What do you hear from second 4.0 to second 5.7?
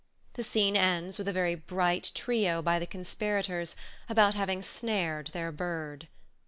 about having snared their